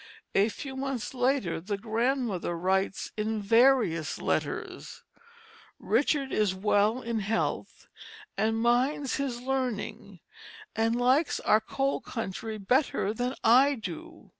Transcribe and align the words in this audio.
A 0.33 0.49
few 0.49 0.75
months 0.75 1.13
later 1.13 1.61
the 1.61 1.77
grandmother 1.77 2.57
writes 2.57 3.11
in 3.15 3.39
various 3.39 4.17
letters: 4.19 5.03
"Richard 5.77 6.31
is 6.31 6.55
well 6.55 7.03
in 7.03 7.19
health, 7.19 7.87
and 8.35 8.57
minds 8.59 9.17
his 9.17 9.39
Learning 9.41 10.19
and 10.75 10.95
likes 10.95 11.39
our 11.41 11.61
Cold 11.61 12.03
country 12.03 12.57
better 12.57 13.13
than 13.13 13.35
I 13.43 13.75
do.... 13.75 14.29